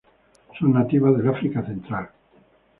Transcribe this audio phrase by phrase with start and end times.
[0.57, 2.09] Son nativas del África central.